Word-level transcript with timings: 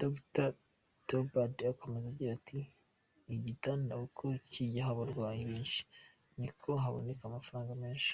Dr 0.00 0.48
Theobald 1.06 1.56
akomeza 1.72 2.06
agira 2.12 2.32
ati 2.38 2.58
"Igitanda 3.36 3.92
uko 4.06 4.24
kijyaho 4.52 4.90
abarwayi 4.94 5.42
benshi, 5.50 5.80
nibwo 6.38 6.70
haboneka 6.82 7.22
amafaranga 7.26 7.72
menshi. 7.82 8.12